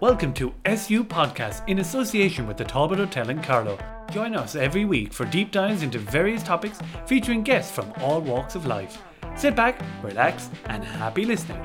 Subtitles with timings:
[0.00, 3.78] Welcome to SU Podcast in association with the Talbot Hotel in Carlow.
[4.10, 8.54] Join us every week for deep dives into various topics featuring guests from all walks
[8.54, 9.02] of life.
[9.36, 11.62] Sit back, relax, and happy listening.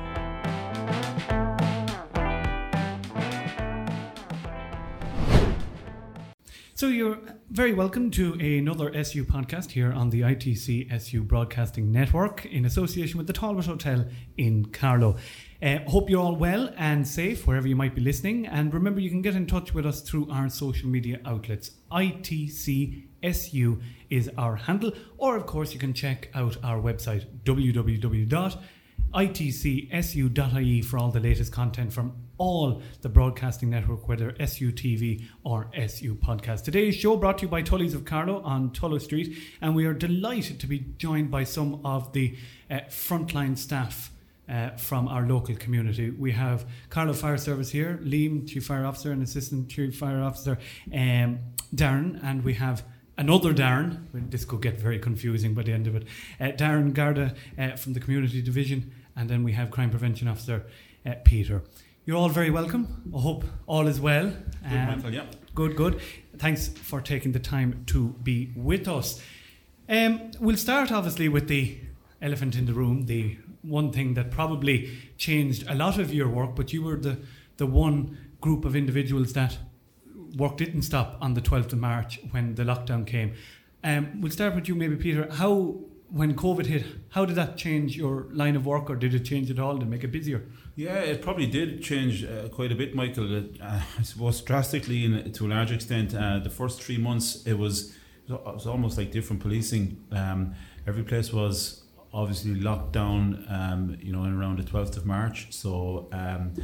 [7.52, 13.18] Very welcome to another SU podcast here on the ITC SU Broadcasting Network in association
[13.18, 14.06] with the Talbot Hotel
[14.38, 15.16] in Carlow.
[15.62, 18.46] Uh, hope you're all well and safe wherever you might be listening.
[18.46, 21.72] And remember, you can get in touch with us through our social media outlets.
[21.90, 27.26] ITCSU is our handle, or of course, you can check out our website
[29.12, 35.68] www.itcsu.ie for all the latest content from all the broadcasting network, whether SU TV or
[35.74, 36.64] SU Podcast.
[36.64, 39.94] Today's show brought to you by Tully's of Carlow on Tullow Street, and we are
[39.94, 42.36] delighted to be joined by some of the
[42.70, 44.10] uh, frontline staff.
[44.48, 46.10] Uh, from our local community.
[46.10, 50.58] We have Carlow Fire Service here, Liam, Chief Fire Officer, and Assistant Chief Fire Officer,
[50.92, 51.38] um,
[51.74, 52.82] Darren, and we have
[53.16, 54.06] another Darren.
[54.30, 56.04] This could get very confusing by the end of it.
[56.40, 60.64] Uh, Darren Garda uh, from the Community Division, and then we have Crime Prevention Officer
[61.06, 61.62] uh, Peter.
[62.04, 63.12] You're all very welcome.
[63.14, 64.26] I hope all is well.
[64.68, 65.26] Good, um, Michael, yeah.
[65.54, 66.00] Good, good.
[66.36, 69.22] Thanks for taking the time to be with us.
[69.88, 71.78] Um, we'll start obviously with the
[72.20, 76.56] elephant in the room, the one thing that probably changed a lot of your work,
[76.56, 77.18] but you were the,
[77.56, 79.58] the one group of individuals that
[80.36, 83.34] work didn't stop on the 12th of March when the lockdown came.
[83.84, 85.28] Um, we'll start with you, maybe, Peter.
[85.32, 85.76] How,
[86.08, 89.50] when COVID hit, how did that change your line of work, or did it change
[89.50, 90.44] at all to make it busier?
[90.76, 93.34] Yeah, it probably did change uh, quite a bit, Michael.
[93.34, 96.14] It, uh, I suppose drastically, in, to a large extent.
[96.14, 97.94] Uh, the first three months, it was
[98.28, 100.04] it was almost like different policing.
[100.12, 100.54] Um,
[100.86, 101.82] every place was
[102.14, 105.46] obviously locked down, um, you know, around the 12th of March.
[105.50, 106.54] So um,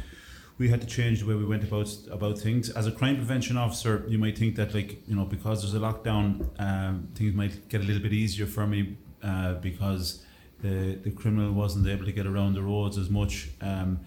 [0.59, 2.69] we had to change the way we went about about things.
[2.69, 5.79] As a crime prevention officer, you might think that, like, you know, because there's a
[5.79, 10.21] lockdown, um, things might get a little bit easier for me uh, because
[10.61, 13.49] the the criminal wasn't able to get around the roads as much.
[13.61, 14.01] Um,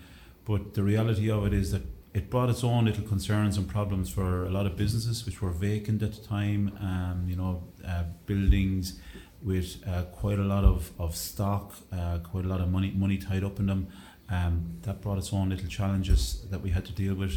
[0.44, 1.82] but the reality of it is that
[2.12, 5.50] it brought its own little concerns and problems for a lot of businesses which were
[5.50, 6.76] vacant at the time.
[6.80, 9.00] Um, you know, uh, buildings
[9.42, 13.16] with uh, quite a lot of, of stock, uh, quite a lot of money money
[13.16, 13.88] tied up in them.
[14.32, 17.36] Um, that brought its own little challenges that we had to deal with.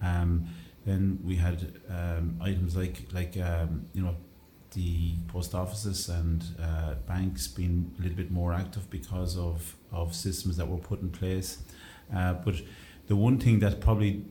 [0.00, 0.46] Um,
[0.86, 4.14] then we had um, items like like um, you know
[4.72, 10.14] the post offices and uh, banks being a little bit more active because of, of
[10.14, 11.58] systems that were put in place.
[12.14, 12.56] Uh, but
[13.06, 14.24] the one thing that probably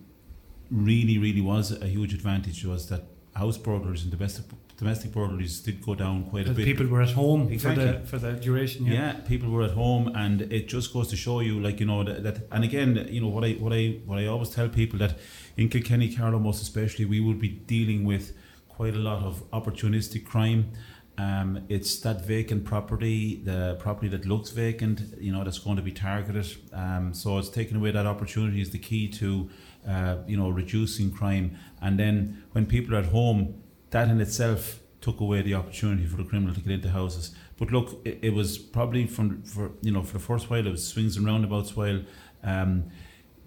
[0.70, 3.04] really really was a huge advantage was that
[3.36, 4.46] house burglars and domestic
[4.78, 6.66] domestic burglaries did go down quite a bit.
[6.66, 7.86] People were at home exactly.
[7.86, 8.86] for the for the duration.
[8.86, 8.94] Yeah.
[8.94, 12.04] yeah, people were at home, and it just goes to show you, like you know,
[12.04, 12.48] that, that.
[12.52, 15.18] And again, you know what I what I what I always tell people that
[15.58, 18.34] in Kilkenny, Carlow, most especially, we will be dealing with
[18.70, 20.72] quite a lot of opportunistic crime.
[21.18, 25.82] Um, it's that vacant property, the property that looks vacant, you know, that's going to
[25.82, 26.56] be targeted.
[26.72, 29.50] Um, so it's taking away that opportunity is the key to,
[29.90, 31.58] uh, you know, reducing crime.
[31.82, 36.18] And then when people are at home, that in itself took away the opportunity for
[36.18, 37.36] the criminal to get into houses.
[37.58, 40.70] But look, it, it was probably from for you know for the first while it
[40.70, 42.02] was swings and roundabouts while
[42.44, 42.86] um,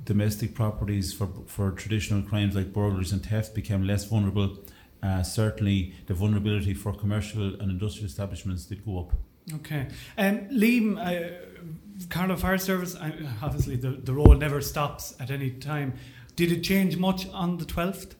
[0.05, 4.59] domestic properties for for traditional crimes like burglaries and theft became less vulnerable.
[5.03, 9.13] Uh, certainly, the vulnerability for commercial and industrial establishments did go up.
[9.55, 12.97] Okay, um, Liam, uh, Carlow Fire Service.
[13.43, 15.95] Obviously, the the role never stops at any time.
[16.37, 18.15] Did it change much on the twelfth?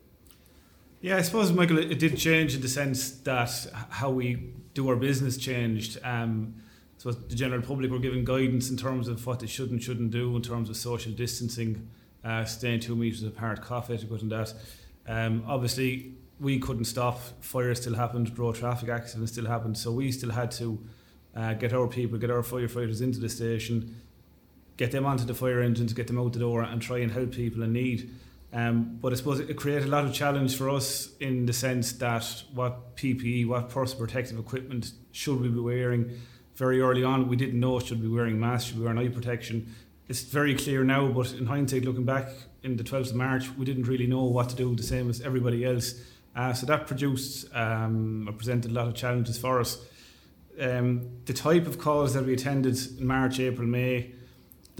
[1.03, 4.97] Yeah, I suppose, Michael, it did change in the sense that how we do our
[4.97, 5.99] business changed.
[6.05, 6.57] Um,
[6.99, 10.11] so the general public were given guidance in terms of what they should and shouldn't
[10.11, 11.89] do in terms of social distancing,
[12.23, 14.53] uh, staying two metres apart, cough etiquette and that.
[15.09, 17.19] Um, obviously, we couldn't stop.
[17.41, 19.79] Fire still happened, road traffic accidents still happened.
[19.79, 20.79] So we still had to
[21.35, 24.03] uh, get our people, get our firefighters into the station,
[24.77, 27.33] get them onto the fire engines, get them out the door and try and help
[27.33, 28.11] people in need.
[28.53, 31.93] Um, but I suppose it created a lot of challenge for us in the sense
[31.95, 36.19] that what PPE, what personal protective equipment should we be wearing?
[36.57, 39.09] Very early on, we didn't know should we be wearing masks, should we wear eye
[39.09, 39.75] protection.
[40.09, 42.29] It's very clear now, but in hindsight, looking back
[42.65, 45.21] in the 12th of March, we didn't really know what to do, the same as
[45.21, 45.95] everybody else.
[46.35, 49.79] Uh, so that produced um, or presented a lot of challenges for us.
[50.61, 54.13] Um, the type of calls that we attended in March, April, May,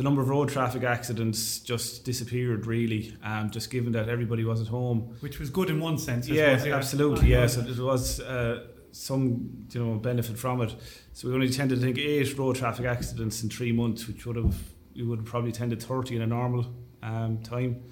[0.01, 4.59] the number of road traffic accidents just disappeared really um, just given that everybody was
[4.59, 5.15] at home.
[5.21, 6.75] Which was good in one sense yeah, yeah.
[6.75, 7.65] absolutely yes yeah.
[7.65, 10.75] so it was uh, some you know benefit from it.
[11.13, 14.37] So we only tended to think eight road traffic accidents in three months which would
[14.37, 14.57] have
[14.97, 16.67] we would have probably tended 30 in a normal
[17.03, 17.83] um, time.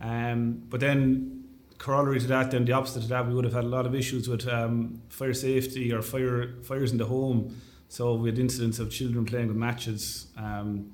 [0.00, 1.44] Um, but then,
[1.78, 3.94] corollary to that, then the opposite to that, we would have had a lot of
[3.94, 7.56] issues with um, fire safety or fire fires in the home.
[7.88, 10.92] So we had incidents of children playing with matches, um,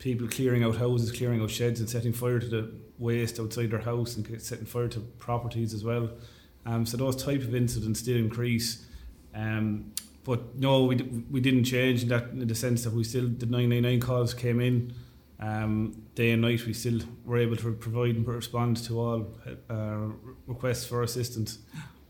[0.00, 3.80] people clearing out houses, clearing out sheds, and setting fire to the waste outside their
[3.80, 6.10] house and setting fire to properties as well.
[6.66, 8.86] Um, so those type of incidents did increase.
[9.34, 9.92] Um,
[10.24, 10.96] but no, we,
[11.30, 14.60] we didn't change in that in the sense that we still the 999 calls came
[14.60, 14.92] in
[15.38, 16.66] um, day and night.
[16.66, 19.34] We still were able to provide and respond to all
[19.68, 20.08] uh,
[20.46, 21.58] requests for assistance.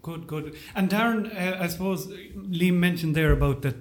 [0.03, 0.57] Good, good.
[0.75, 3.77] And Darren, uh, I suppose Liam mentioned there about that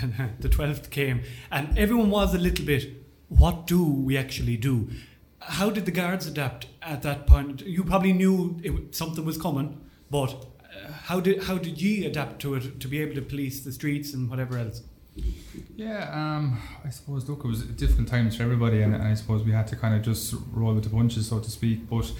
[0.40, 2.99] the 12th came, and everyone was a little bit.
[3.30, 4.90] What do we actually do?
[5.38, 7.62] How did the guards adapt at that point?
[7.62, 9.80] You probably knew it, something was coming,
[10.10, 13.60] but uh, how did how did you adapt to it to be able to police
[13.60, 14.82] the streets and whatever else?
[15.76, 19.44] Yeah, um, I suppose look, it was difficult times for everybody, and, and, I suppose
[19.44, 21.88] we had to kind of just roll with the punches, so to speak.
[21.88, 22.12] But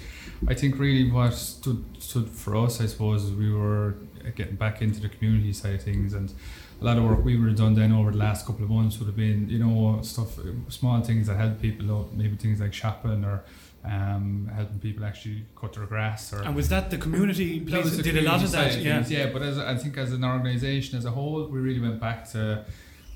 [0.47, 3.95] I think really what stood stood for us, I suppose, we were
[4.35, 6.33] getting back into the community side of things, and
[6.81, 8.97] a lot of work we would have done then over the last couple of months
[8.97, 10.39] would have been, you know, stuff,
[10.69, 13.43] small things that help people out, maybe things like shopping or
[13.85, 16.33] um, helping people actually cut their grass.
[16.33, 18.79] Or and was that the community place did a lot of that?
[18.79, 19.27] Yeah, yeah.
[19.31, 22.65] But as I think as an organisation as a whole, we really went back to.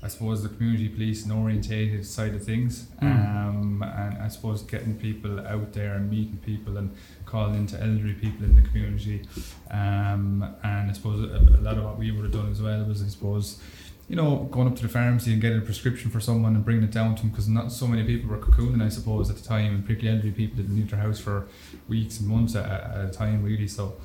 [0.06, 3.08] I suppose the community police and orientated side of things, mm.
[3.08, 6.94] um, and I suppose getting people out there and meeting people and
[7.24, 9.26] calling into elderly people in the community,
[9.72, 12.84] um, and I suppose a, a lot of what we would have done as well
[12.84, 13.60] was I suppose
[14.08, 16.84] you know, going up to the pharmacy and getting a prescription for someone and bringing
[16.84, 19.42] it down to them because not so many people were cocooning, I suppose, at the
[19.42, 21.48] time, and particularly elderly people didn't leave their house for
[21.88, 23.66] weeks and months at, at a time, really.
[23.66, 23.96] So,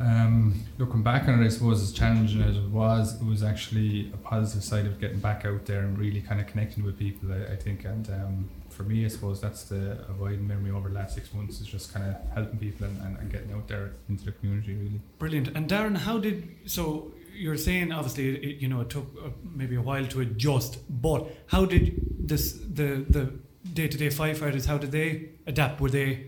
[0.00, 4.10] um, looking back on it, I suppose as challenging as it was, it was actually
[4.14, 7.30] a positive side of getting back out there and really kind of connecting with people.
[7.30, 10.94] I, I think, and um, for me, I suppose that's the avoiding memory over the
[10.94, 13.92] last six months is just kind of helping people and, and, and getting out there
[14.08, 15.00] into the community, really.
[15.18, 15.48] Brilliant.
[15.48, 17.12] And Darren, how did so?
[17.32, 21.26] you're saying obviously it, you know it took uh, maybe a while to adjust, but
[21.46, 23.32] how did this the the
[23.72, 25.80] day to day firefighters how did they adapt?
[25.80, 26.26] Were they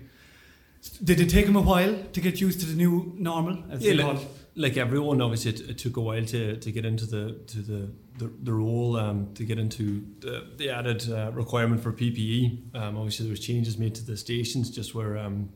[1.02, 3.62] did it take them a while to get used to the new normal?
[3.78, 4.18] yeah, like,
[4.54, 7.88] like, everyone, obviously, it, it, took a while to, to get into the to the
[8.18, 12.76] the, the role, um, to get into the, the added uh, requirement for PPE.
[12.76, 15.50] Um, obviously, there was changes made to the stations, just where um,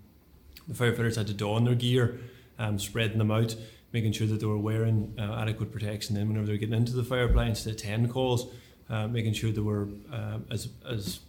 [0.67, 2.19] the firefighters had to don their gear,
[2.59, 3.55] um, spreading them out
[3.93, 6.93] making sure that they were wearing uh, adequate protection then whenever they were getting into
[6.93, 8.53] the fire appliance to attend calls,
[8.91, 11.21] uh, making sure they were uh, as as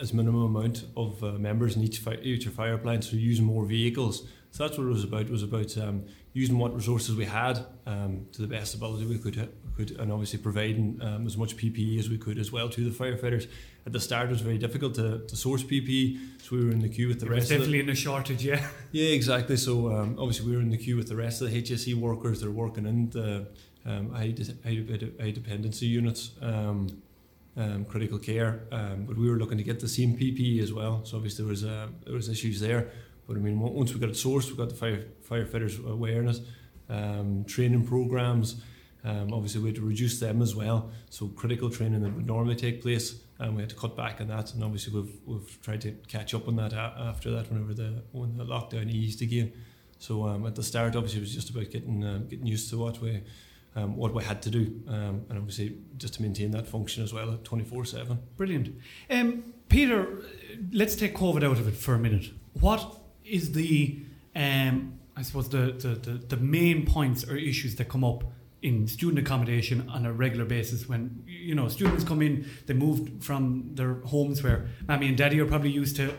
[0.00, 3.64] as minimum amount of uh, members in each fi- each fire appliance, so using more
[3.64, 4.26] vehicles.
[4.52, 5.22] So that's what it was about.
[5.22, 9.18] It was about um, using what resources we had um, to the best ability we
[9.18, 12.88] could, could and obviously providing um, as much PPE as we could as well to
[12.88, 13.46] the firefighters.
[13.86, 16.80] At the start, it was very difficult to, to source PPE, so we were in
[16.80, 17.48] the queue with the it rest.
[17.48, 18.66] definitely in a shortage, yeah.
[18.92, 19.56] Yeah, exactly.
[19.56, 22.40] So um, obviously, we were in the queue with the rest of the HSE workers.
[22.40, 23.46] that are working in the
[23.86, 24.84] um, high, high,
[25.20, 26.32] high dependency units.
[27.56, 31.04] Um, critical care, um, but we were looking to get the same PPE as well.
[31.04, 32.90] So obviously there was uh, there was issues there.
[33.26, 36.40] But I mean, once we got it sourced, we got the fire, firefighters awareness,
[36.88, 38.62] um, training programs.
[39.04, 40.90] Um, obviously, we had to reduce them as well.
[41.10, 44.28] So critical training that would normally take place, and we had to cut back on
[44.28, 44.52] that.
[44.54, 48.36] And obviously, we've we've tried to catch up on that after that, whenever the when
[48.36, 49.52] the lockdown eased again.
[49.98, 52.78] So um, at the start, obviously, it was just about getting uh, getting used to
[52.78, 53.22] what we
[53.76, 57.12] um, what we had to do, um, and obviously just to maintain that function as
[57.12, 58.18] well twenty four seven.
[58.36, 58.74] Brilliant,
[59.10, 60.22] um, Peter.
[60.72, 62.26] Let's take COVID out of it for a minute.
[62.54, 64.00] What is the
[64.34, 68.24] um, I suppose the, the, the, the main points or issues that come up
[68.62, 73.24] in student accommodation on a regular basis when you know students come in they moved
[73.24, 76.14] from their homes where mommy and daddy are probably used to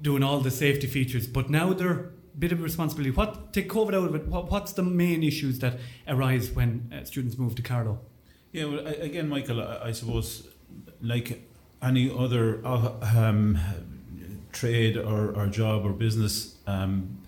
[0.00, 4.08] doing all the safety features but now they're bit of responsibility what take covid out
[4.08, 7.98] of it what, what's the main issues that arise when uh, students move to carlow
[8.52, 10.48] yeah well again michael i, I suppose
[11.00, 11.48] like
[11.82, 13.58] any other uh, um,
[14.52, 17.18] trade or, or job or business, um,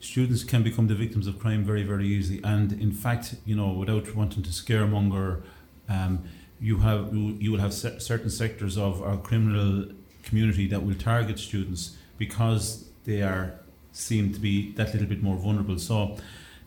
[0.00, 2.40] students can become the victims of crime very, very easily.
[2.42, 5.42] And in fact, you know, without wanting to scaremonger,
[5.88, 6.24] um,
[6.60, 9.88] you have you will have certain sectors of our criminal
[10.22, 13.54] community that will target students because they are
[13.92, 15.78] seem to be that little bit more vulnerable.
[15.78, 16.16] So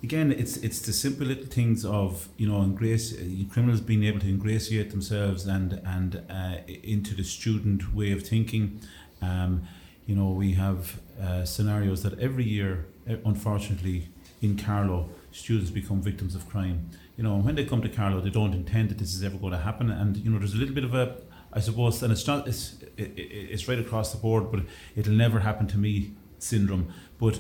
[0.04, 3.14] again, it's it's the simple little things of you know ingrace
[3.52, 8.80] criminals being able to ingratiate themselves and and uh, into the student way of thinking.
[9.22, 9.68] Um,
[10.06, 14.10] you know, we have uh, scenarios that every year, eh, unfortunately,
[14.42, 16.90] in Carlow, students become victims of crime.
[17.18, 19.54] You know, when they come to Carlow, they don't intend that this is ever going
[19.54, 21.16] to happen, and you know, there's a little bit of a,
[21.52, 24.62] I suppose, and it's not, it's, it, it's right across the board, but
[24.96, 27.40] it'll never happen to me syndrome, but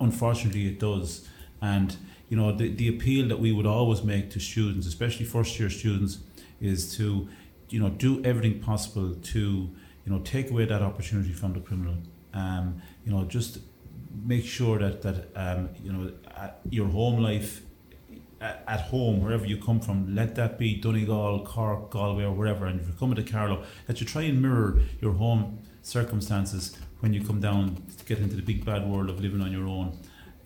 [0.00, 1.28] unfortunately it does.
[1.60, 1.96] And
[2.28, 5.70] you know the, the appeal that we would always make to students, especially first year
[5.70, 6.18] students,
[6.60, 7.28] is to
[7.68, 11.96] you know do everything possible to you know take away that opportunity from the criminal.
[12.34, 13.58] Um, you know just
[14.24, 16.12] make sure that that um, you know
[16.70, 17.62] your home life
[18.40, 22.66] at home, wherever you come from, let that be Donegal, Cork, Galway, or wherever.
[22.66, 27.12] And if you're coming to Carlow, that you try and mirror your home circumstances when
[27.12, 29.96] you come down to get into the big bad world of living on your own.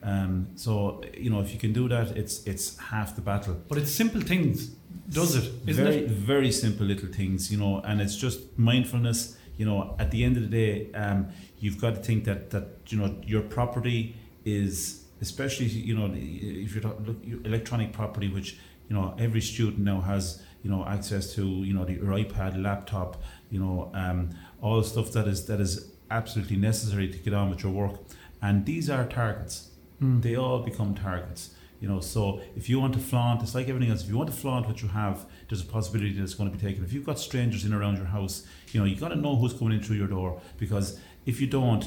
[0.03, 3.57] Um, so you know, if you can do that, it's it's half the battle.
[3.69, 4.69] But it's simple things,
[5.09, 5.53] does it?
[5.67, 6.11] Isn't very, it?
[6.11, 9.37] Very simple little things, you know, and it's just mindfulness.
[9.57, 11.29] You know, at the end of the day, um,
[11.61, 16.75] you've got to think that that you know your property is, especially you know, if
[16.75, 21.47] you're talking electronic property, which you know every student now has you know access to
[21.47, 24.31] you know the, iPad, laptop, you know, um,
[24.61, 27.97] all the stuff that is that is absolutely necessary to get on with your work,
[28.41, 30.23] and these are targets Mm.
[30.23, 31.51] They all become targets.
[31.81, 34.03] You know, so if you want to flaunt, it's like everything else.
[34.03, 36.57] If you want to flaunt what you have, there's a possibility that it's going to
[36.57, 36.85] be taken.
[36.85, 39.53] If you've got strangers in around your house, you know, you got to know who's
[39.53, 41.85] coming in through your door because if you don't,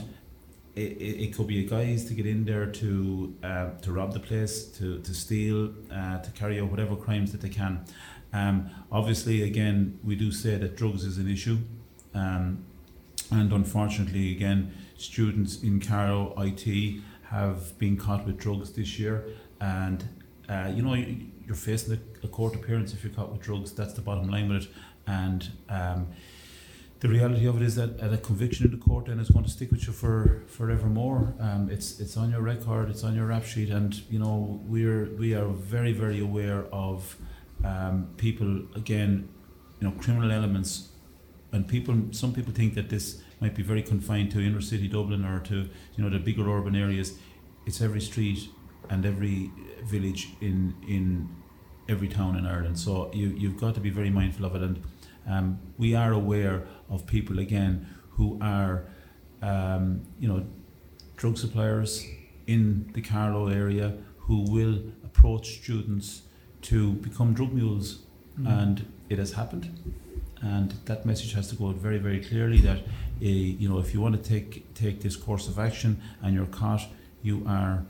[0.75, 4.11] it, it, it could be a guys to get in there to uh, to rob
[4.11, 7.85] the place, to to steal, uh, to carry out whatever crimes that they can.
[8.33, 11.59] Um, obviously, again, we do say that drugs is an issue,
[12.13, 12.65] um,
[13.31, 19.25] and unfortunately, again, students in Carlow IT have been caught with drugs this year,
[19.59, 20.07] and
[20.49, 23.71] uh, you know you're facing a, court appearance if you're caught with drugs.
[23.71, 24.69] That's the bottom line with it,
[25.07, 25.51] and.
[25.69, 26.07] Um,
[27.01, 29.43] the reality of it is that at a conviction in the court, then it's going
[29.43, 31.35] to stick with you for forevermore.
[31.39, 35.13] Um, it's it's on your record, it's on your rap sheet, and you know we're
[35.15, 37.17] we are very very aware of
[37.63, 39.29] um, people again,
[39.79, 40.89] you know, criminal elements,
[41.55, 41.95] and people.
[42.11, 45.55] Some people think that this might be very confined to inner city Dublin or to
[45.95, 47.17] you know the bigger urban areas.
[47.65, 48.49] It's every street
[48.89, 49.51] and every
[49.85, 51.29] village in in
[51.87, 52.77] every town in Ireland.
[52.77, 54.83] So you you've got to be very mindful of it, and
[55.27, 58.83] um, we are aware of people again who are
[59.41, 60.45] um, you know
[61.15, 62.05] drug suppliers
[62.47, 66.23] in the Carlow area who will approach students
[66.63, 67.99] to become drug mules,
[68.39, 68.61] mm.
[68.61, 69.65] and it has happened.
[70.45, 72.79] And that message has to go out very, very clearly that
[73.21, 73.25] uh,
[73.61, 76.83] you know, if you want to take take this course of action and you're caught,
[77.23, 77.83] you are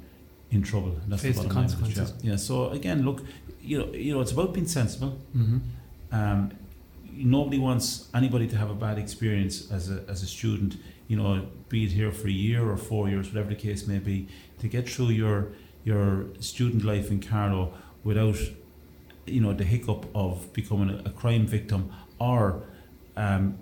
[0.51, 0.95] in trouble.
[1.07, 2.13] That's Face the, the consequences.
[2.21, 2.31] Yeah.
[2.31, 2.37] yeah.
[2.37, 3.23] So again, look,
[3.61, 5.19] you know, you know, it's about being sensible.
[5.35, 5.57] Mm-hmm.
[6.11, 6.51] Um,
[7.11, 10.77] nobody wants anybody to have a bad experience as a as a student.
[11.07, 13.99] You know, be it here for a year or four years, whatever the case may
[13.99, 14.27] be,
[14.59, 15.49] to get through your
[15.83, 18.37] your student life in Carlow without,
[19.25, 22.63] you know, the hiccup of becoming a, a crime victim or
[23.17, 23.57] um,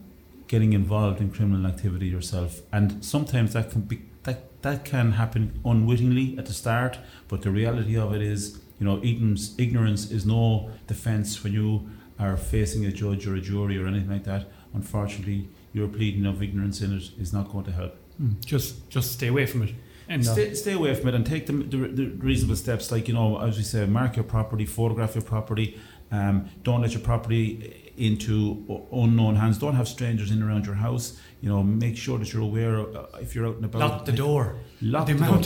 [0.47, 2.61] getting involved in criminal activity yourself.
[2.71, 7.51] And sometimes that can be that that can happen unwittingly at the start, but the
[7.51, 12.85] reality of it is, you know, ignorance, ignorance is no defense when you are facing
[12.85, 14.45] a judge or a jury or anything like that.
[14.73, 17.95] Unfortunately, your pleading of ignorance in it is not going to help.
[18.21, 19.75] Mm, just just stay away from it.
[20.09, 23.13] And stay, stay away from it and take the, the, the reasonable steps, like you
[23.13, 25.79] know, as we say, mark your property, photograph your property.
[26.11, 29.57] Um, don't let your property into unknown hands.
[29.57, 31.19] Don't have strangers in around your house.
[31.41, 33.79] You know, make sure that you're aware of, uh, if you're out and about.
[33.79, 34.55] Lock the door.
[34.81, 35.41] Lock the door.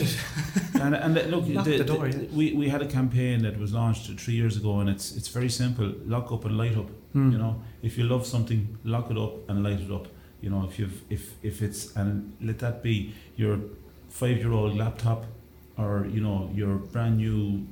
[0.82, 2.18] and, and look, lock the, the door, yeah.
[2.32, 5.50] we, we had a campaign that was launched three years ago, and it's it's very
[5.50, 6.90] simple: lock up and light up.
[7.16, 7.32] Mm.
[7.32, 10.08] You know, if you love something, lock it up and light it up.
[10.42, 13.60] You know, if you've if if it's and let that be your
[14.10, 15.26] five year old laptop,
[15.78, 17.66] or you know your brand new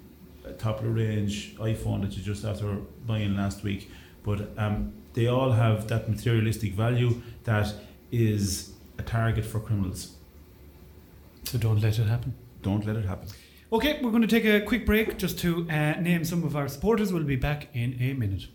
[0.45, 3.89] uh, top of the range iPhone that you just after buying last week
[4.25, 7.73] but um, they all have that materialistic value that
[8.11, 10.15] is a target for criminals.
[11.43, 12.33] So don't let it happen.
[12.63, 13.27] Don't let it happen.
[13.71, 16.67] Okay, we're going to take a quick break just to uh, name some of our
[16.67, 17.13] supporters.
[17.13, 18.47] We'll be back in a minute.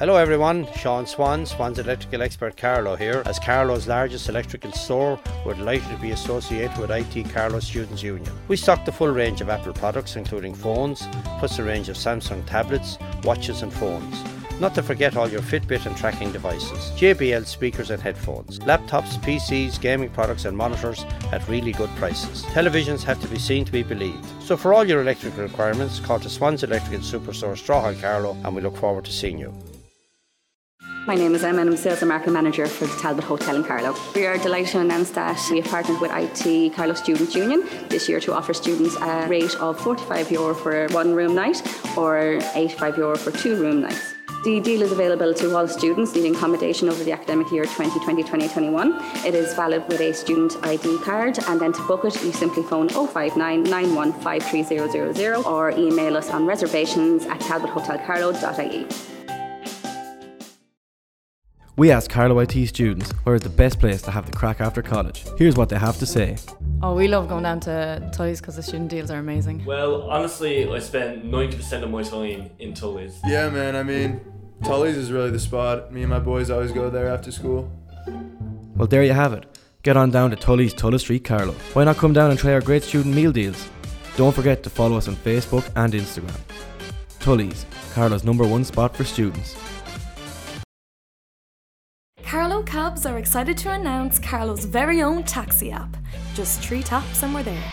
[0.00, 3.22] Hello everyone, Sean Swan, Swan's electrical expert Carlow here.
[3.26, 8.32] As Carlow's largest electrical store, we're delighted to be associated with IT Carlow Students Union.
[8.48, 11.06] We stock the full range of Apple products including phones,
[11.38, 14.24] plus a range of Samsung tablets, watches and phones.
[14.58, 19.78] Not to forget all your Fitbit and tracking devices, JBL speakers and headphones, laptops, PCs,
[19.82, 22.44] gaming products and monitors at really good prices.
[22.54, 24.24] Televisions have to be seen to be believed.
[24.42, 28.62] So for all your electrical requirements, call to Swans Electrical Superstore Strawhall Carlow and we
[28.62, 29.52] look forward to seeing you.
[31.10, 33.64] My name is Emma and I'm Sales and Marketing Manager for the Talbot Hotel in
[33.64, 33.96] Carlow.
[34.14, 38.08] We are delighted to announce that we have partnered with IT Carlow Students Union this
[38.08, 41.66] year to offer students a rate of €45 Euro for one room night
[41.98, 44.14] or €85 Euro for two room nights.
[44.44, 49.26] The deal is available to all students needing accommodation over the academic year 2020-2021.
[49.26, 52.62] It is valid with a student ID card and then to book it you simply
[52.62, 58.86] phone 059 915300 or email us on reservations at talbothotelcarlow.ie.
[61.80, 64.82] We asked Carlow IT students where is the best place to have the crack after
[64.82, 65.24] college.
[65.38, 66.36] Here's what they have to say.
[66.82, 69.64] Oh, we love going down to Tully's because the student deals are amazing.
[69.64, 73.18] Well, honestly, I spend 90% of my time in Tully's.
[73.24, 74.20] Yeah, man, I mean,
[74.62, 75.90] Tully's is really the spot.
[75.90, 77.72] Me and my boys always go there after school.
[78.76, 79.46] Well, there you have it.
[79.82, 81.54] Get on down to Tully's Tullow Street, Carlow.
[81.72, 83.70] Why not come down and try our great student meal deals?
[84.18, 86.40] Don't forget to follow us on Facebook and Instagram.
[87.20, 89.56] Tully's, Carlow's number one spot for students.
[92.30, 95.96] Carlow Cabs are excited to announce Carlow's very own taxi app.
[96.32, 97.72] Just three taps and we're there.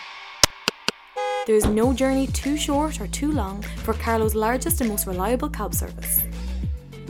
[1.46, 5.74] There's no journey too short or too long for Carlow's largest and most reliable cab
[5.74, 6.22] service.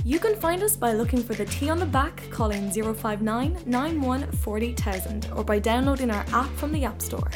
[0.05, 4.31] You can find us by looking for the T on the back, calling 059 91
[4.31, 7.31] 40000 or by downloading our app from the App Store.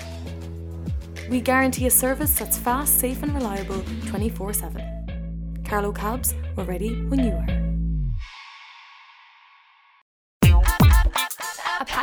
[1.30, 5.62] We guarantee a service that's fast, safe, and reliable 24 7.
[5.64, 7.61] Carlow Cabs, we're ready when you are.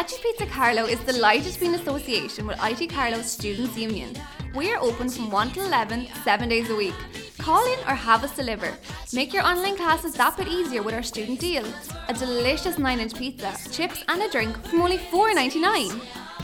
[0.10, 4.16] Apache Pizza Carlow is delighted to be in association with IT Carlow Students Union.
[4.56, 6.96] We are open from 1 to 11, 7 days a week.
[7.38, 8.74] Call in or have us deliver.
[9.14, 11.64] Make your online classes that bit easier with our student deal.
[12.08, 16.02] A delicious 9 inch pizza, chips, and a drink from only $4.99.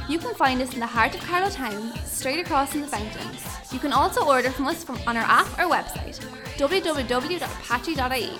[0.08, 3.44] You can find us in the heart of Carlow Town, straight across from the fountains.
[3.74, 6.20] You can also order from us from on our app or website,
[6.58, 8.40] www.apache.ie.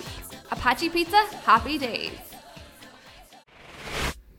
[0.52, 2.25] Apache Pizza, happy days.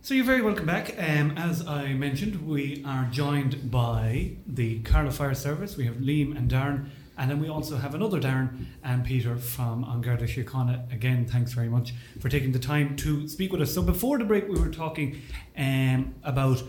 [0.07, 0.95] So you're very welcome back.
[0.97, 5.75] Um, as I mentioned, we are joined by the Carlow Fire Service.
[5.75, 6.87] We have Liam and Darren,
[7.17, 10.89] and then we also have another Darren and Peter from An Garda Síochána.
[10.93, 13.73] Again, thanks very much for taking the time to speak with us.
[13.73, 15.21] So before the break, we were talking
[15.57, 16.63] um, about,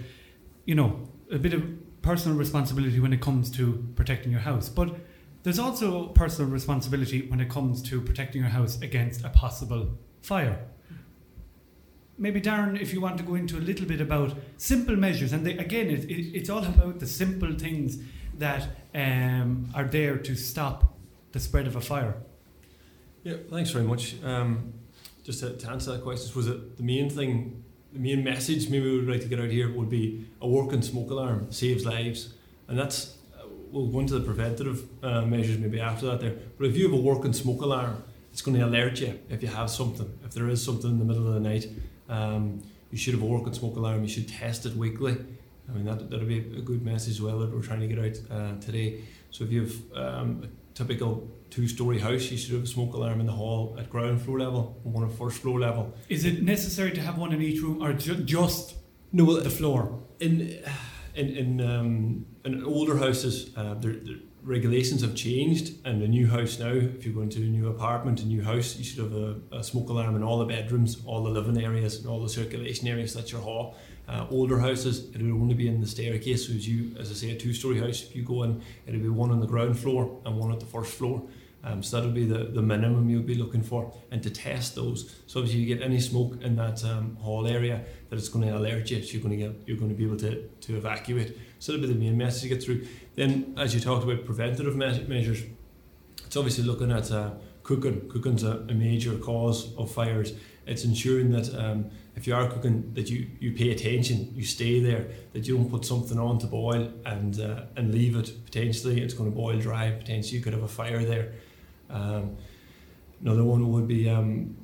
[0.65, 1.63] you know, a bit of
[2.02, 4.97] personal responsibility when it comes to protecting your house, but
[5.45, 10.58] there's also personal responsibility when it comes to protecting your house against a possible fire
[12.19, 15.47] maybe Darren, if you want to go into a little bit about simple measures, and
[15.47, 17.99] they, again, it, it, it's all about the simple things
[18.37, 20.97] that um, are there to stop
[21.33, 22.17] the spread of a fire.
[23.23, 24.17] Yeah, thanks very much.
[24.23, 24.73] Um,
[25.25, 28.91] just to, to, answer that question, was it the main thing, the main message maybe
[28.91, 32.35] we would like to get out here would be a working smoke alarm saves lives,
[32.69, 33.19] and that's
[33.71, 36.37] we'll go into the preventative uh, measures maybe after that there.
[36.57, 38.02] But if you have a working smoke alarm,
[38.33, 41.04] it's going to alert you if you have something, if there is something in the
[41.04, 41.67] middle of the night.
[42.08, 44.02] Um, you should have a working smoke alarm.
[44.02, 45.16] You should test it weekly.
[45.68, 47.99] I mean that that'll be a good message as well that we're trying to get
[47.99, 49.02] out uh, today.
[49.30, 53.21] So if you have um, a typical two-story house, you should have a smoke alarm
[53.21, 55.92] in the hall at ground floor level and one at first floor level.
[56.08, 58.76] Is it necessary to have one in each room, or ju- just
[59.12, 60.02] no well, the floor?
[60.21, 60.62] In
[61.14, 66.27] in in, um, in older houses, uh, there, there regulations have changed and a new
[66.27, 69.13] house now if you go into a new apartment a new house you should have
[69.13, 72.29] a, a, smoke alarm in all the bedrooms all the living areas and all the
[72.29, 73.77] circulation areas that's your hall
[74.09, 77.15] uh, older houses it would only be in the staircase so as you as i
[77.15, 80.21] say a two-story house if you go in it'll be one on the ground floor
[80.25, 81.23] and one at the first floor
[81.69, 85.17] um, so that'll be the, the minimum you'll be looking for and to test those
[85.26, 88.57] so if you get any smoke in that um, hall area that it's going to
[88.57, 91.37] alert you so you're going to get you're going to be able to, to evacuate
[91.59, 92.87] so that'll be the main message to get through
[93.19, 95.43] then, as you talked about preventative me- measures,
[96.25, 97.33] it's obviously looking at uh,
[97.65, 98.09] cooking.
[98.09, 100.35] Cooking's a, a major cause of fires.
[100.69, 104.78] It's ensuring that um, if you are cooking, that you, you pay attention, you stay
[104.78, 108.31] there, that you don't put something on to boil and uh, and leave it.
[108.45, 109.91] Potentially, it's going to boil dry.
[109.91, 111.33] Potentially, you could have a fire there.
[111.91, 112.37] Um,
[113.21, 114.57] another one would be um,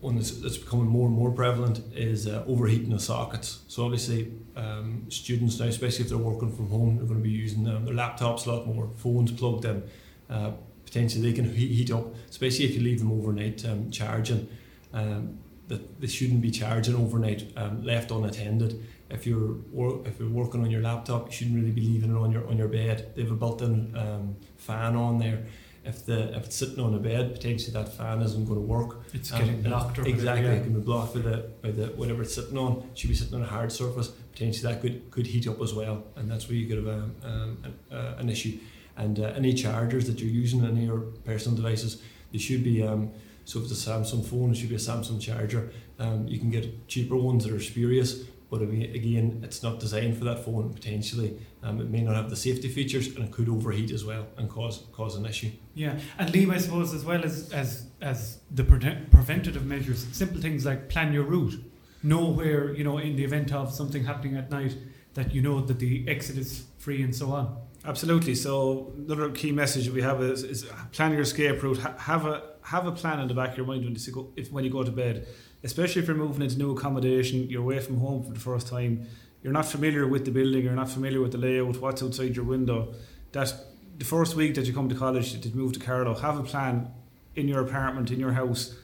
[0.00, 3.60] one that's, that's becoming more and more prevalent is uh, overheating of sockets.
[3.68, 7.30] So obviously, um, students now, especially if they're working from home, they're going to be
[7.30, 9.82] using um, their laptops a lot more, phones plugged in.
[10.28, 10.52] Uh,
[10.84, 14.48] potentially, they can heat, up, especially if you leave them overnight um, charging.
[14.92, 18.84] Um, that they shouldn't be charging overnight, um, left unattended.
[19.08, 22.18] If you're wor- if you're working on your laptop, you shouldn't really be leaving it
[22.18, 23.12] on your on your bed.
[23.14, 25.46] They have a built-in um, fan on there
[25.84, 29.00] if the if it's sitting on a bed, potentially that fan isn't going to work.
[29.14, 29.98] It's um, getting blocked.
[29.98, 30.54] Or exactly, yeah.
[30.54, 32.88] it can be blocked by the by the whatever it's sitting on.
[32.92, 34.08] It should be sitting on a hard surface.
[34.32, 37.02] Potentially that could could heat up as well, and that's where you could have a,
[37.24, 38.58] um, an, uh, an issue.
[38.96, 42.82] And uh, any chargers that you're using in your personal devices, they should be.
[42.82, 43.10] Um,
[43.46, 45.72] so if it's a Samsung phone, it should be a Samsung charger.
[45.98, 49.78] Um, you can get cheaper ones that are spurious, But I mean, again, it's not
[49.78, 51.38] designed for that phone potentially.
[51.62, 54.50] Um, it may not have the safety features and it could overheat as well and
[54.50, 55.50] cause cause an issue.
[55.74, 60.40] Yeah, and Liam, I suppose as well as as as the pre- preventative measures, simple
[60.40, 61.54] things like plan your route,
[62.02, 64.76] know where you know in the event of something happening at night
[65.14, 67.56] that you know that the exit is free and so on.
[67.84, 68.34] Absolutely.
[68.34, 71.78] So another key message that we have is, is plan your escape route.
[71.78, 74.32] Ha- have a have a plan in the back of your mind when you go
[74.36, 75.26] if when you go to bed,
[75.62, 79.06] especially if you're moving into new accommodation, you're away from home for the first time,
[79.42, 82.44] you're not familiar with the building, you're not familiar with the layout, what's outside your
[82.44, 82.94] window.
[83.32, 83.52] That
[83.98, 86.90] the first week that you come to college, to move to Carlow, have a plan
[87.34, 88.74] in your apartment, in your house.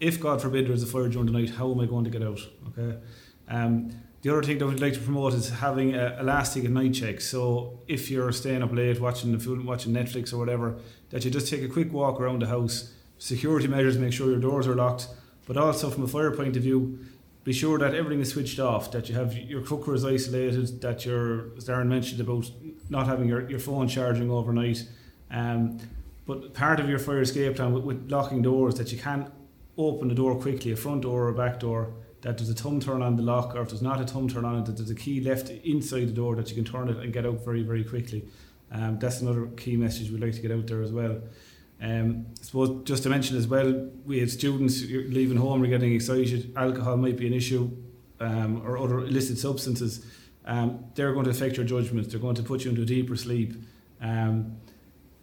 [0.00, 2.22] If God forbid there's a fire during the night, how am I going to get
[2.22, 2.40] out?
[2.68, 2.98] Okay.
[3.48, 3.90] Um,
[4.22, 6.94] the other thing that we'd like to promote is having a, a last ticket night
[6.94, 7.20] check.
[7.20, 10.76] So if you're staying up late watching the film, watching Netflix or whatever,
[11.10, 12.92] that you just take a quick walk around the house.
[13.18, 15.08] Security measures, make sure your doors are locked,
[15.52, 16.98] but also from a fire point of view,
[17.44, 21.04] be sure that everything is switched off, that you have your cooker is isolated, that
[21.04, 22.50] your as Darren mentioned about
[22.88, 24.88] not having your, your phone charging overnight.
[25.30, 25.78] Um,
[26.24, 29.30] but part of your fire escape plan with, with locking doors that you can
[29.76, 32.80] open the door quickly, a front door or a back door, that there's a thumb
[32.80, 34.90] turn on the lock, or if there's not a thumb turn on it, that there's
[34.90, 37.62] a key left inside the door that you can turn it and get out very,
[37.62, 38.24] very quickly.
[38.70, 41.20] Um, that's another key message we'd like to get out there as well.
[41.82, 45.92] Um, I suppose just to mention as well, we had students leaving home, we're getting
[45.92, 47.70] excited, alcohol might be an issue,
[48.20, 50.06] um, or other illicit substances.
[50.44, 53.16] Um, they're going to affect your judgment, they're going to put you into a deeper
[53.16, 53.54] sleep.
[54.00, 54.58] Um,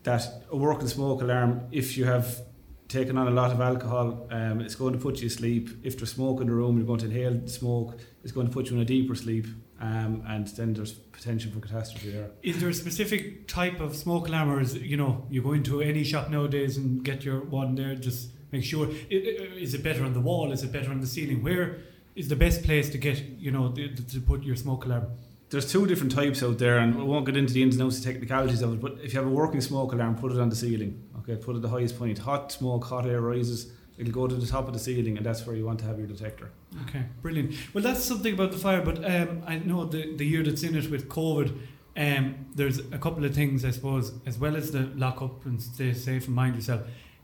[0.03, 2.41] that a working smoke alarm, if you have
[2.89, 5.69] taken on a lot of alcohol, um, it's going to put you asleep.
[5.83, 7.99] If there's smoke in the room, you're going to inhale smoke.
[8.23, 9.47] It's going to put you in a deeper sleep,
[9.79, 12.31] um, and then there's potential for catastrophe there.
[12.43, 15.81] Is there a specific type of smoke alarm, or is you know you go into
[15.81, 17.95] any shop nowadays and get your one there?
[17.95, 18.89] Just make sure.
[19.09, 20.51] Is it better on the wall?
[20.51, 21.41] Is it better on the ceiling?
[21.43, 21.77] Where
[22.15, 25.07] is the best place to get you know to put your smoke alarm?
[25.49, 27.99] There's two different types out there, and we won't get into the ins and outs,
[27.99, 28.81] the technicalities of it.
[28.81, 31.53] But if you have a working smoke alarm, put it on the ceiling Okay, put
[31.53, 32.17] it at the highest point.
[32.19, 33.71] Hot smoke, hot air rises.
[33.99, 35.97] It'll go to the top of the ceiling, and that's where you want to have
[35.99, 36.51] your detector.
[36.87, 37.53] Okay, brilliant.
[37.73, 40.75] Well, that's something about the fire, but um, I know the the year that's in
[40.75, 41.57] it with COVID.
[41.97, 45.61] Um, there's a couple of things, I suppose, as well as the lock up and
[45.61, 46.81] stay safe and mind yourself,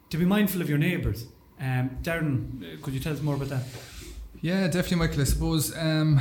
[0.09, 1.27] to be mindful of your neighbours.
[1.61, 3.63] Um, Darren, uh, could you tell us more about that?
[4.41, 5.21] Yeah, definitely, Michael.
[5.21, 6.19] I suppose um,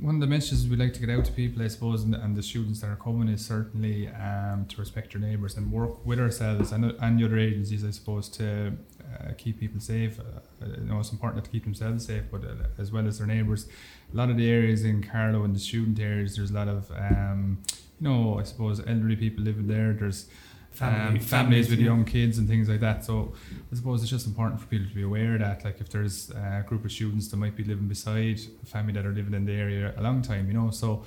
[0.00, 2.36] one of the messages we like to get out to people, I suppose, and, and
[2.36, 6.18] the students that are coming is certainly um, to respect your neighbours and work with
[6.18, 8.72] ourselves and, and the other agencies, I suppose, to
[9.14, 10.18] uh, keep people safe.
[10.20, 13.26] Uh, you know, it's important to keep themselves safe, but uh, as well as their
[13.26, 13.68] neighbours.
[14.12, 16.90] A lot of the areas in Carlow and the student areas, there's a lot of,
[16.92, 17.58] um,
[18.00, 19.92] you know, I suppose elderly people living there.
[19.92, 20.28] There's
[20.76, 21.86] Family, um, families, with yeah.
[21.86, 23.02] young kids and things like that.
[23.02, 23.32] So
[23.72, 25.64] I suppose it's just important for people to be aware of that.
[25.64, 29.06] Like if there's a group of students that might be living beside a family that
[29.06, 30.70] are living in the area a long time, you know.
[30.70, 31.04] So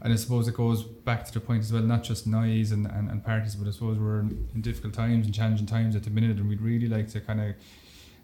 [0.00, 2.86] and I suppose it goes back to the point as well, not just noise and,
[2.86, 6.10] and, and parties, but I suppose we're in difficult times and challenging times at the
[6.10, 7.54] minute, and we'd really like to kind of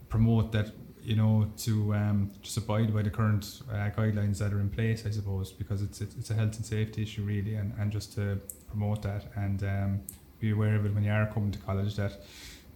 [0.09, 0.71] promote that
[1.03, 5.07] you know, to um, just abide by the current uh, guidelines that are in place,
[5.07, 8.15] I suppose, because it's, it's, it's a health and safety issue really, and, and just
[8.15, 10.01] to promote that and um,
[10.41, 12.21] be aware of it when you are coming to college that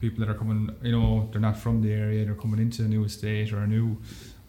[0.00, 2.88] people that are coming, you know, they're not from the area, they're coming into a
[2.88, 3.98] new estate or a new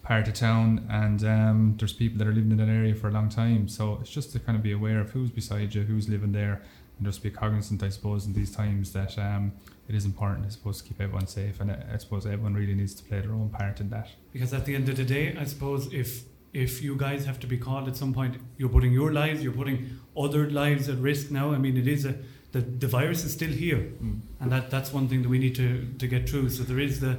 [0.02, 3.12] part of town, and um, there's people that are living in that area for a
[3.12, 3.68] long time.
[3.68, 6.62] So it's just to kind of be aware of who's beside you, who's living there,
[6.98, 9.52] and just be cognizant, I suppose, in these times that um,
[9.88, 12.94] it is important, I suppose, to keep everyone safe, and I suppose everyone really needs
[12.96, 14.10] to play their own part in that.
[14.34, 17.48] Because at the end of the day, I suppose if if you guys have to
[17.48, 21.32] be called at some point, you're putting your lives, you're putting other lives at risk
[21.32, 21.54] now.
[21.54, 22.16] I mean, it is a
[22.52, 24.20] the, the virus is still here, mm.
[24.40, 26.50] and that that's one thing that we need to to get through.
[26.50, 27.18] So there is the,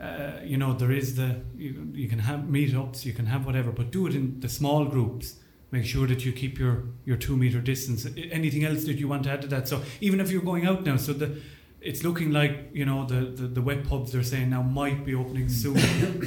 [0.00, 3.72] uh, you know, there is the you, you can have meetups, you can have whatever,
[3.72, 5.36] but do it in the small groups.
[5.72, 8.06] Make sure that you keep your your two meter distance.
[8.30, 9.66] Anything else that you want to add to that?
[9.68, 11.40] So even if you're going out now, so the
[11.80, 15.14] it's looking like you know the the, the wet pubs they're saying now might be
[15.14, 15.76] opening soon.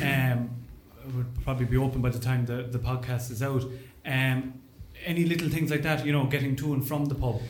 [0.04, 0.50] um,
[1.16, 3.64] would probably be open by the time the the podcast is out.
[4.06, 4.54] Um,
[5.06, 7.42] any little things like that, you know, getting to and from the pub.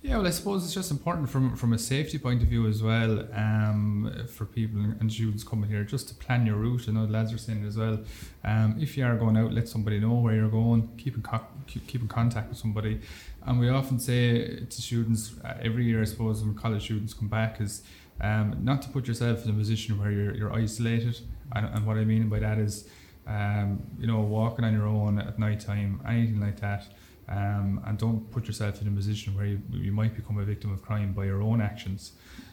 [0.00, 2.84] Yeah, well, I suppose it's just important from from a safety point of view as
[2.84, 6.84] well, um, for people and students coming here, just to plan your route.
[6.88, 8.04] I know the lads are saying as well.
[8.44, 10.88] Um, if you are going out, let somebody know where you're going.
[10.98, 13.00] Keep in co- keep, in contact with somebody.
[13.44, 17.28] And we often say to students uh, every year, I suppose, when college students come
[17.28, 17.82] back, is
[18.20, 21.18] um, not to put yourself in a position where you're you're isolated.
[21.56, 22.88] And, and what I mean by that is,
[23.26, 26.86] um, you know, walking on your own at night time, anything like that
[27.28, 30.72] um, and don't put yourself in a position where you, you might become a victim
[30.72, 32.12] of crime by your own actions.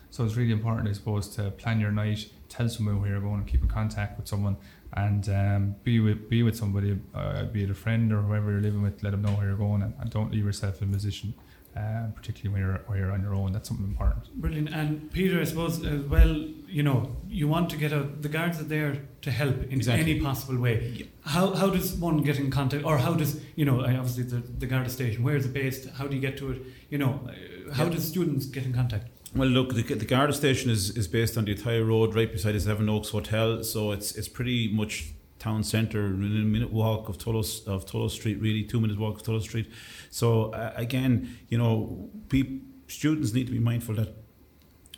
[0.09, 3.35] So it's really important, I suppose, to plan your night, tell someone where you're going,
[3.41, 4.55] and keep in contact with someone,
[4.93, 8.61] and um, be with be with somebody, uh, be it a friend or whoever you're
[8.61, 9.03] living with.
[9.03, 11.33] Let them know where you're going, and, and don't leave yourself in a position,
[11.75, 13.51] uh, particularly when you're when you're on your own.
[13.51, 14.33] That's something important.
[14.41, 14.69] Brilliant.
[14.73, 16.33] And Peter, I suppose as well,
[16.67, 18.21] you know, you want to get out.
[18.21, 20.11] The guards are there to help in Exactly.
[20.11, 21.07] any possible way.
[21.21, 23.81] How how does one get in contact, or how does you know?
[23.81, 25.23] Obviously, the the Garda station.
[25.23, 25.89] Where is it based?
[25.97, 26.61] How do you get to it?
[26.89, 27.91] You know, uh, how Yeah.
[27.95, 29.07] does students get in contact?
[29.35, 32.53] Well, look, the, the Garda station is, is based on the Athy road right beside
[32.53, 35.11] the Seven Oaks Hotel, so it's it's pretty much
[35.45, 39.15] town centre, within a minute walk of Tullow of Tullow Street, really two minutes walk
[39.19, 39.67] of Tullow Street.
[40.09, 40.27] So
[40.61, 41.11] uh, again,
[41.49, 42.49] you know, peop,
[42.87, 44.11] students need to be mindful that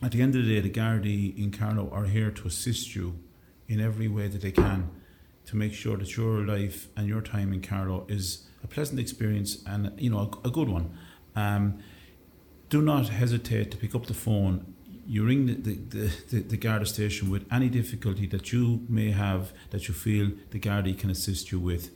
[0.01, 3.07] at the end of the day, the Gardaí in Carlow are here to assist you
[3.67, 4.89] in every way that they can
[5.47, 9.63] to make sure that your life and your time in Carlow is a pleasant experience
[9.65, 10.87] and you know a, a good one.
[11.35, 11.79] Um,
[12.69, 14.55] do not hesitate to pick up the phone.
[15.07, 19.53] You ring the, the, the, the, Garda station with any difficulty that you may have
[19.69, 21.91] that you feel the Gardaí can assist you with.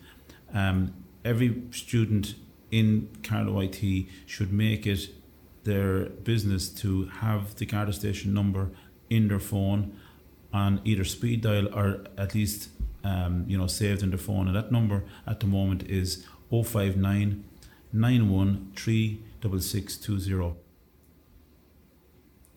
[0.54, 0.94] Um,
[1.26, 2.36] every student
[2.72, 5.10] in Carlow IT should make it
[5.64, 8.72] their business to have the Garda station number
[9.10, 9.94] in their phone
[10.54, 12.70] on either speed dial or at least
[13.04, 14.48] um, you know saved in their phone.
[14.48, 17.44] And that number at the moment is 059
[17.94, 20.56] 913 6620.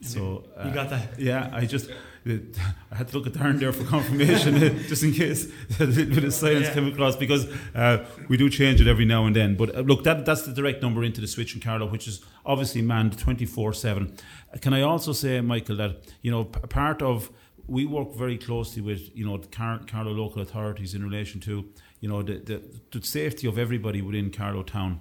[0.05, 1.03] So You got that?
[1.03, 1.91] uh, Yeah, I just
[2.27, 4.55] I had to look at Darren there for confirmation,
[4.89, 5.47] just in case
[5.81, 6.75] a little bit of silence Yeah.
[6.75, 9.57] came across because uh, we do change it every now and then.
[9.57, 12.25] But uh, look, that that's the direct number into the switch in Carlow, which is
[12.47, 14.17] obviously manned twenty four seven.
[14.61, 17.31] Can I also say, Michael, that you know p- part of
[17.67, 21.65] we work very closely with you know the Car- Carlow local authorities in relation to
[22.01, 22.63] you know the, the,
[22.99, 25.01] the safety of everybody within Carlow town,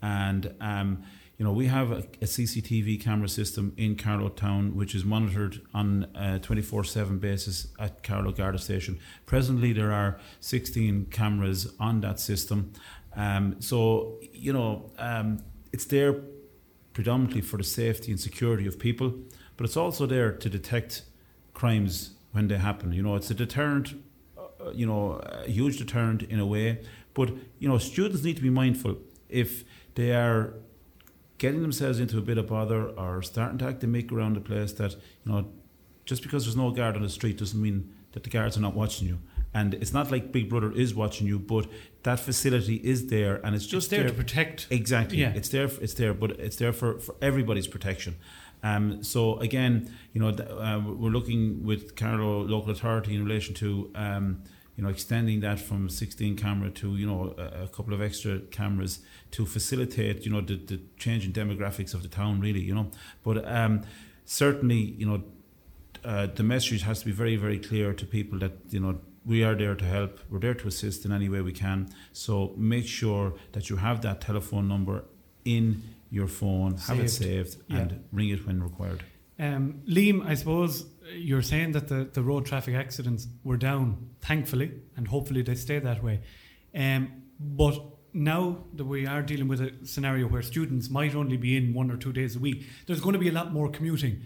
[0.00, 1.02] and um,
[1.38, 5.60] you know we have a, a CCTV camera system in Carlow town which is monitored
[5.74, 8.98] on a twenty four seven basis at Carlow Garda station.
[9.26, 12.72] Presently, there are sixteen cameras on that system,
[13.16, 15.42] um, so you know um,
[15.72, 16.20] it's there
[16.92, 19.14] predominantly for the safety and security of people,
[19.56, 21.02] but it's also there to detect
[21.54, 22.92] crimes when they happen.
[22.92, 23.94] You know, it's a deterrent,
[24.36, 26.82] uh, you know, a huge deterrent in a way.
[27.14, 28.96] But, you know, students need to be mindful
[29.28, 29.64] if
[29.94, 30.54] they are
[31.42, 34.40] getting themselves into a bit of bother or starting to act and make around the
[34.40, 35.44] place that, you know,
[36.04, 38.74] just because there's no guard on the street doesn't mean that the guards are not
[38.76, 39.18] watching you.
[39.52, 41.66] And it's not like Big Brother is watching you, but
[42.04, 44.68] that facility is there, and it's just there to protect.
[44.70, 45.18] Exactly.
[45.18, 45.32] Yeah.
[45.34, 45.68] It's there.
[45.80, 48.14] It's there, but it's there for, for everybody's protection.
[48.62, 53.90] Um, so again, you know, uh, we're looking with Carlow local authority in relation to
[53.96, 54.44] um,
[54.82, 58.40] you know extending that from 16 camera to you know a, a couple of extra
[58.50, 58.98] cameras
[59.30, 62.90] to facilitate you know the, the changing demographics of the town really you know
[63.22, 63.82] but um,
[64.24, 65.22] certainly you know
[66.04, 69.44] uh, the message has to be very very clear to people that you know we
[69.44, 72.86] are there to help we're there to assist in any way we can so make
[72.86, 75.04] sure that you have that telephone number
[75.44, 77.50] in your phone have it Saved.
[77.52, 77.78] saved Yeah.
[77.78, 79.02] and ring it when required
[79.38, 80.74] Um, Liam, I suppose
[81.14, 85.78] you're saying that the, the road traffic accidents were down, thankfully, and hopefully they stay
[85.78, 86.20] that way.
[86.74, 87.80] Um, but
[88.12, 91.90] now that we are dealing with a scenario where students might only be in one
[91.90, 94.22] or two days a week, there's going to be a lot more commuting.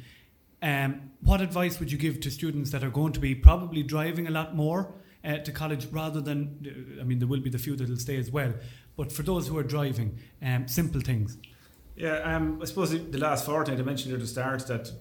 [0.62, 4.26] Um, what advice would you give to students that are going to be probably driving
[4.26, 4.94] a lot more
[5.24, 8.16] uh, to college rather than, I mean, there will be the few that will stay
[8.16, 8.54] as well,
[8.96, 11.36] but for those who are driving, um, simple things.
[11.96, 14.92] Yeah, um, I suppose the- last fortnight I mentioned at the start that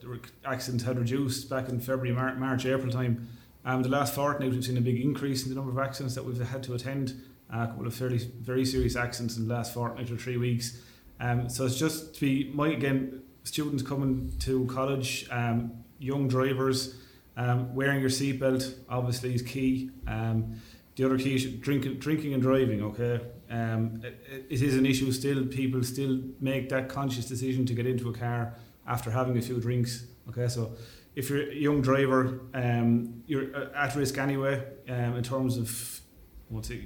[0.46, 3.28] accidents had reduced back in February, Mar- March, April time.
[3.66, 6.24] Um, the last fortnight we've seen a big increase in the number of accidents that
[6.24, 7.22] we've had to attend.
[7.54, 10.82] Uh, a couple of fairly very serious accidents in the last fortnight or three weeks.
[11.20, 16.96] Um, so it's just to be my again students coming to college, um, young drivers,
[17.38, 19.92] um, wearing your seatbelt obviously is key.
[20.08, 20.56] Um,
[20.96, 22.82] the other key is drinking, drinking and driving.
[22.82, 25.46] Okay, um, it, it is an issue still.
[25.46, 28.56] People still make that conscious decision to get into a car
[28.88, 30.06] after having a few drinks.
[30.30, 30.76] Okay, so
[31.16, 36.02] if you're a young driver, um, you're uh, at risk anyway um, in terms of
[36.50, 36.82] what's it,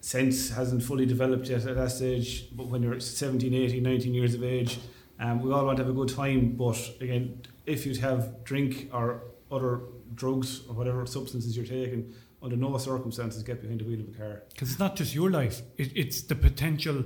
[0.00, 2.54] sense hasn't fully developed yet at that stage.
[2.56, 4.78] But when you're 17, 18, 19 years of age,
[5.20, 6.56] um, we all want to have a good time.
[6.56, 9.80] But again, if you have drink or other
[10.14, 12.12] drugs or whatever substances you're taking,
[12.42, 14.42] under no circumstances get behind the wheel of a car.
[14.52, 16.98] Because it's not just your life; it, it's the potential.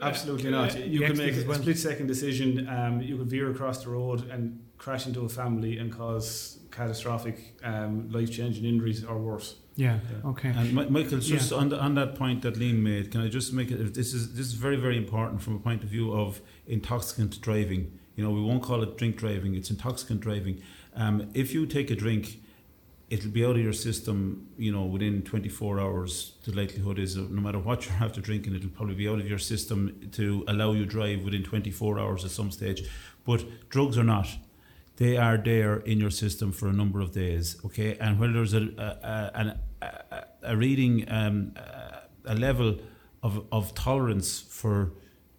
[0.00, 0.86] uh, Absolutely uh, not.
[0.86, 1.58] You can make a well.
[1.58, 2.68] split second decision.
[2.68, 7.36] Um, you could veer across the road and crash into a family and cause catastrophic,
[7.62, 9.56] um, life changing injuries or worse.
[9.76, 10.00] Yeah.
[10.24, 10.50] Okay.
[10.50, 11.58] And Mi- Michael, just Yeah.
[11.58, 13.94] on, the, on that point that Liam made, can I just make it?
[13.94, 17.98] This is this is very very important from a point of view of intoxicant driving.
[18.16, 20.60] You know, we won't call it drink driving; it's intoxicant driving.
[20.94, 22.42] Um, if you take a drink
[23.12, 26.32] it'll be out of your system, you know, within 24 hours.
[26.44, 29.38] The likelihood is, no matter what you're after drinking, it'll probably be out of your
[29.38, 32.88] system to allow you drive within 24 hours at some stage.
[33.26, 34.28] But drugs are not.
[34.96, 37.98] They are there in your system for a number of days, okay?
[37.98, 41.52] And when there's a a, a, a, a reading, um,
[42.24, 42.78] a level
[43.22, 44.92] of, of tolerance for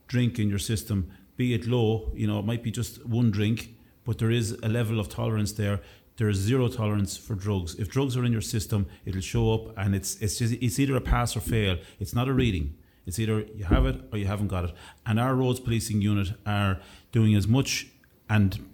[0.08, 3.76] drink in your system, be it low, you know, it might be just one drink,
[4.06, 5.80] but there is a level of tolerance there
[6.18, 7.76] there is zero tolerance for drugs.
[7.76, 10.96] If drugs are in your system, it'll show up, and it's it's just it's either
[10.96, 11.78] a pass or fail.
[12.00, 12.76] It's not a reading.
[13.06, 14.72] It's either you have it or you haven't got it.
[15.06, 16.80] And our roads policing unit are
[17.12, 17.88] doing as much
[18.30, 18.66] and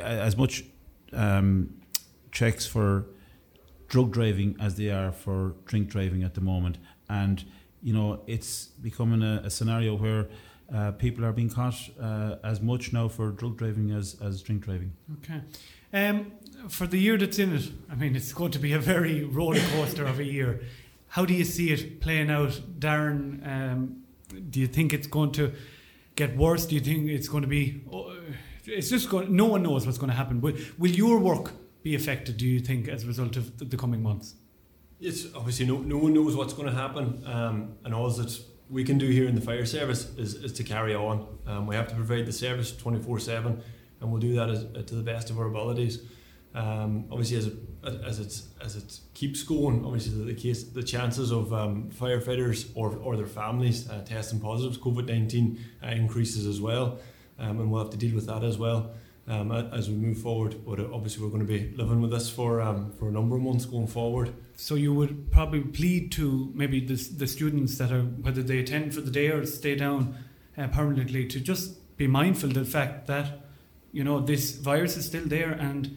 [0.00, 0.64] as much
[1.12, 1.74] um,
[2.30, 3.06] checks for
[3.88, 6.78] drug driving as they are for drink driving at the moment.
[7.08, 7.44] And
[7.82, 10.28] you know, it's becoming a, a scenario where
[10.72, 14.64] uh, people are being caught uh, as much now for drug driving as, as drink
[14.64, 14.92] driving.
[15.18, 15.40] Okay.
[15.92, 16.32] Um,
[16.68, 19.60] for the year that's in it, I mean, it's going to be a very roller
[19.72, 20.60] coaster of a year.
[21.08, 23.46] How do you see it playing out, Darren?
[23.46, 24.02] Um,
[24.50, 25.52] do you think it's going to
[26.16, 26.66] get worse?
[26.66, 27.82] Do you think it's going to be?
[27.90, 28.14] Oh,
[28.66, 29.34] it's just going.
[29.34, 30.40] No one knows what's going to happen.
[30.40, 32.36] Will your work be affected?
[32.36, 34.34] Do you think as a result of the coming months?
[35.00, 38.84] It's obviously no, no one knows what's going to happen, um, and all that we
[38.84, 41.26] can do here in the fire service is, is to carry on.
[41.46, 43.62] Um, we have to provide the service twenty four seven,
[44.00, 46.02] and we'll do that as, to the best of our abilities.
[46.58, 51.30] Um, obviously, as it as it as it keeps going, obviously the case the chances
[51.30, 56.60] of um, firefighters or, or their families uh, testing positive COVID nineteen uh, increases as
[56.60, 56.98] well,
[57.38, 58.90] um, and we'll have to deal with that as well
[59.28, 60.56] um, as we move forward.
[60.66, 63.36] But uh, obviously, we're going to be living with this for um, for a number
[63.36, 64.34] of months going forward.
[64.56, 68.96] So you would probably plead to maybe the the students that are whether they attend
[68.96, 70.16] for the day or stay down
[70.56, 73.42] uh, permanently to just be mindful of the fact that
[73.92, 75.96] you know this virus is still there and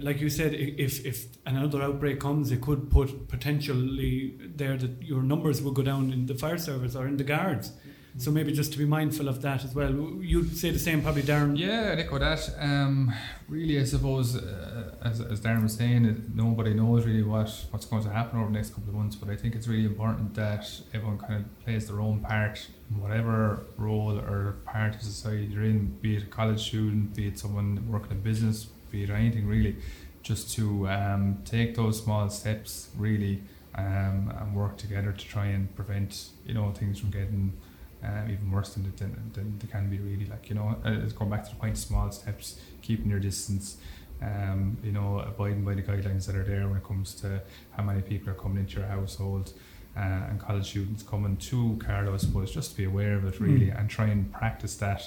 [0.00, 5.22] like you said, if if another outbreak comes, it could put potentially there that your
[5.22, 7.72] numbers will go down in the fire service or in the guards.
[8.16, 9.90] So maybe just to be mindful of that as well.
[10.20, 11.58] You'd say the same, probably, Darren.
[11.58, 12.48] Yeah, I'd echo that.
[12.60, 13.12] Um,
[13.48, 18.04] really, I suppose, uh, as, as Darren was saying, nobody knows really what, what's going
[18.04, 19.16] to happen over the next couple of months.
[19.16, 23.00] But I think it's really important that everyone kind of plays their own part, in
[23.02, 25.86] whatever role or part of society you're in.
[26.00, 29.76] Be it a college student, be it someone working in business, be or anything really,
[30.22, 33.42] just to um, take those small steps really
[33.76, 37.52] um, and work together to try and prevent you know things from getting
[38.04, 41.12] um, even worse than, than, than they can be really like you know uh, it's
[41.12, 43.76] going back to the point small steps keeping your distance
[44.22, 47.40] um, you know abiding by the guidelines that are there when it comes to
[47.76, 49.52] how many people are coming into your household
[49.96, 53.40] uh, and college students coming to Carlow I suppose just to be aware of it
[53.40, 53.78] really mm.
[53.78, 55.02] and try and practice that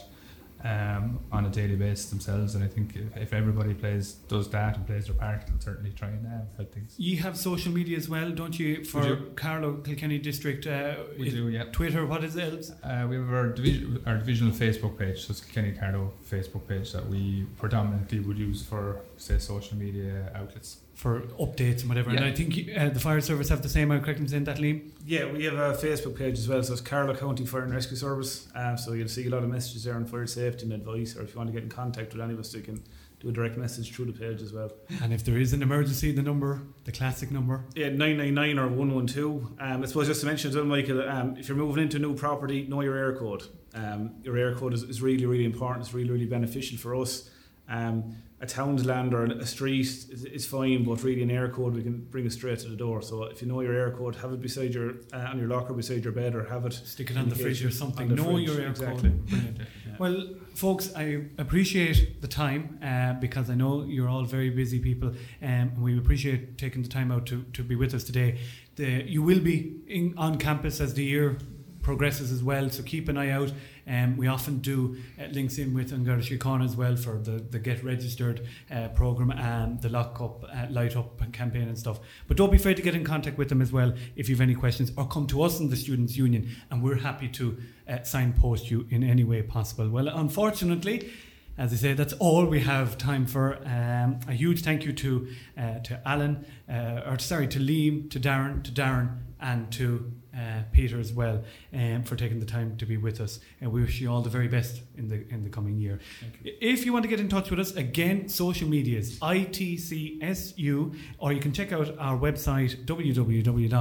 [0.63, 2.55] um, on a daily basis themselves.
[2.55, 5.91] And I think if, if, everybody plays does that and plays their part, it'll certainly
[5.91, 6.95] try and uh, help things.
[6.97, 8.83] You have social media as well, don't you?
[8.83, 9.31] For do.
[9.35, 11.49] Carlow Kilkenny District, uh, we do.
[11.49, 11.65] Yeah.
[11.65, 12.05] Twitter.
[12.05, 12.71] What is it?
[12.83, 15.25] Uh, we have our division, our divisional Facebook page.
[15.25, 20.31] So it's Kilkenny Carlow Facebook page that we predominantly would use for say social media
[20.35, 22.09] outlets for updates and whatever.
[22.09, 22.17] Yeah.
[22.17, 23.91] And I think uh, the fire service have the same.
[23.91, 24.89] I'm correct in saying that, Liam?
[25.05, 26.63] Yeah, we have a Facebook page as well.
[26.63, 28.47] So it's Carlow County Fire and Rescue Service.
[28.55, 31.15] Um, so you'll see a lot of messages there on fire safety and advice.
[31.15, 32.83] Or if you want to get in contact with any of us, you can
[33.19, 34.71] do a direct message through the page as well.
[35.03, 37.63] And if there is an emergency, the number, the classic number?
[37.75, 39.51] Yeah, 999 or 112.
[39.59, 41.99] Um, I suppose just to mention as well, Michael, um, if you're moving into a
[41.99, 43.47] new property, know your Eircode.
[43.75, 45.85] Um, your Eircode is, is really, really important.
[45.85, 47.29] It's really, really beneficial for us.
[47.69, 52.01] Um, a townland or a street is, is, fine, but really an Eircode we can
[52.11, 53.01] bring it straight to the door.
[53.01, 56.03] So if you know your Eircode, have it beside your uh, on your locker beside
[56.03, 58.13] your bed, or have it stick it on the fridge or something.
[58.13, 58.47] Know fridge.
[58.47, 59.09] your air exactly.
[59.09, 59.67] code.
[59.97, 65.09] Well, folks, I appreciate the time uh, because I know you're all very busy people,
[65.09, 68.37] um, and we appreciate taking the time out to, to be with us today.
[68.75, 71.39] The, you will be in, on campus as the year
[71.81, 72.69] progresses as well.
[72.69, 73.51] So keep an eye out.
[73.87, 77.31] Um, we often do uh, links in with An Garda Síochána as well for the,
[77.31, 81.99] the Get Registered uh, program and the Lock Up, uh, Light Up campaign and stuff.
[82.27, 84.41] But don't be afraid to get in contact with them as well if you have
[84.41, 88.03] any questions or come to us in the Students' Union and we're happy to uh,
[88.03, 89.89] signpost you in any way possible.
[89.89, 91.09] Well, unfortunately,
[91.57, 93.57] as I say, that's all we have time for.
[93.65, 95.27] Um, a huge thank you to
[95.57, 100.61] uh, to Alan, uh, or sorry, to Liam, to Darren, to Darren, and to uh,
[100.71, 103.39] Peter as well, um, for taking the time to be with us.
[103.61, 105.99] And we wish you all the very best in the in the coming year.
[106.43, 111.39] If you want to get in touch with us, again, social medias, ITCSU, or you
[111.39, 113.77] can check out our website, www.itcsu.ie.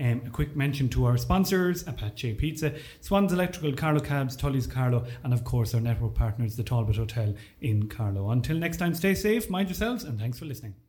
[0.00, 5.06] Um, a quick mention to our sponsors, Apache Pizza, Swans Electrical, Carlow Cabs, Tully's Carlow,
[5.22, 8.30] and of course our network partners, the Talbot Hotel in Carlow.
[8.30, 10.87] Until next time, stay safe, mind yourselves, and thanks for listening.